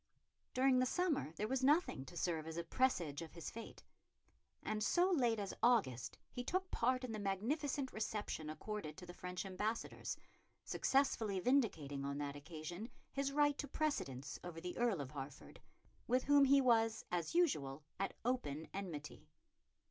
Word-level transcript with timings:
During 0.55 0.79
the 0.79 0.87
summer 0.87 1.31
there 1.33 1.47
was 1.47 1.63
nothing 1.63 2.05
to 2.05 2.17
serve 2.17 2.47
as 2.47 2.57
a 2.57 2.63
presage 2.63 3.21
of 3.21 3.33
his 3.35 3.51
fate; 3.51 3.83
and 4.63 4.83
so 4.83 5.11
late 5.11 5.37
as 5.37 5.53
August 5.61 6.17
he 6.31 6.43
took 6.43 6.71
part 6.71 7.03
in 7.03 7.11
the 7.11 7.19
magnificent 7.19 7.93
reception 7.93 8.49
accorded 8.49 8.97
to 8.97 9.05
the 9.05 9.13
French 9.13 9.45
ambassadors, 9.45 10.17
successfully 10.65 11.39
vindicating 11.39 12.03
on 12.03 12.17
that 12.17 12.35
occasion 12.35 12.89
his 13.11 13.31
right 13.31 13.55
to 13.59 13.67
precedence 13.67 14.39
over 14.43 14.59
the 14.59 14.75
Earl 14.75 15.01
of 15.01 15.11
Hertford, 15.11 15.61
with 16.07 16.23
whom 16.23 16.45
he 16.45 16.61
was 16.61 17.05
as 17.11 17.35
usual 17.35 17.83
at 17.99 18.15
open 18.25 18.69
enmity. 18.73 19.27